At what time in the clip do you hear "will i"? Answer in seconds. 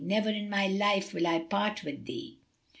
1.13-1.37